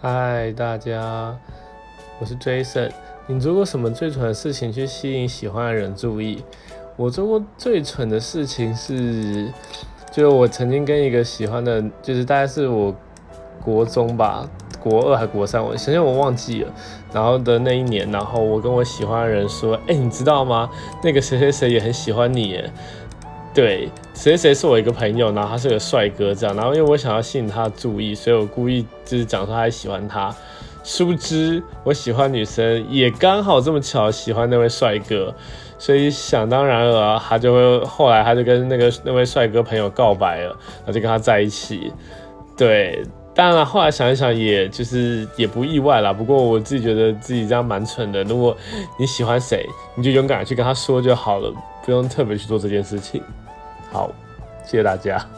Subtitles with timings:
[0.00, 1.36] 嗨，大家，
[2.20, 2.90] 我是 Jason。
[3.26, 6.42] 你做过什么最蠢的事情去吸引喜欢的人注意？
[6.96, 9.50] 我做过最蠢的事情是，
[10.10, 12.94] 就是我曾经跟一个喜欢的，就是大概是我
[13.64, 14.46] 国中吧，
[14.78, 16.72] 国二还国三，我现在我忘记了。
[17.12, 20.68] 然后的那一年，然后我跟我喜欢的人说：“哎，你知道吗？
[21.02, 22.70] 那个谁谁谁也很喜欢你。”耶。
[23.54, 30.34] 对，谁谁是我一个朋友，然后他是个帅哥，这样，然后因为我想要吸引他的注意，所以我故意就是讲说他喜欢他。
[30.82, 35.34] 殊不知我喜欢女生也刚好这么巧喜欢那位帅哥，
[35.78, 41.90] 所以想当然了，他就会后来他就跟那个那位帅哥朋友告白了，然后就跟他在一起。
[42.56, 43.02] 对，
[43.34, 46.12] 当然后来想一想，也就是也不意外啦。
[46.12, 48.22] 不过我自己觉得自己这样蛮蠢的。
[48.24, 48.54] 如果
[48.98, 51.50] 你喜欢谁，你就勇敢去跟他说就好了，
[51.84, 53.22] 不用特别去做这件事情。
[53.94, 54.10] 好，
[54.64, 55.24] 谢谢大家。